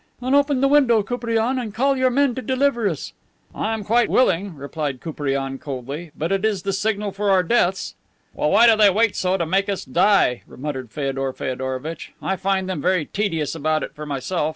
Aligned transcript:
"Then 0.19 0.33
open 0.33 0.61
the 0.61 0.67
window, 0.67 1.03
Koupriane, 1.03 1.59
and 1.59 1.75
call 1.75 1.95
your 1.95 2.09
men 2.09 2.33
to 2.33 2.41
deliver 2.41 2.89
us." 2.89 3.13
"I 3.53 3.71
am 3.75 3.83
quite 3.83 4.09
willing," 4.09 4.55
replied 4.55 4.99
Koupriane 4.99 5.59
coldly, 5.59 6.09
"but 6.17 6.31
it 6.31 6.43
is 6.43 6.63
the 6.63 6.73
signal 6.73 7.11
for 7.11 7.29
our 7.29 7.43
deaths." 7.43 7.93
"Well, 8.33 8.49
why 8.49 8.65
do 8.65 8.75
they 8.75 8.89
wait 8.89 9.15
so 9.15 9.37
to 9.37 9.45
make 9.45 9.69
us 9.69 9.85
die?" 9.85 10.41
muttered 10.47 10.89
Feodor 10.89 11.33
Feodorovitch. 11.33 12.13
"I 12.19 12.35
find 12.35 12.67
them 12.67 12.81
very 12.81 13.05
tedious 13.05 13.53
about 13.53 13.83
it, 13.83 13.93
for 13.93 14.07
myself. 14.07 14.49